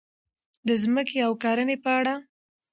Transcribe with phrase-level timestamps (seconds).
[0.67, 2.15] د ځمکې او کرنې په اړه: